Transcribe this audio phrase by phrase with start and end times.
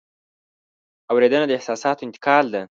[1.11, 2.59] اورېدنه د احساساتو انتقال ده.